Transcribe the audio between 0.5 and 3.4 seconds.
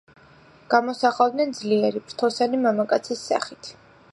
გამოსახავდნენ ძლიერი, ფრთოსანი მამაკაცის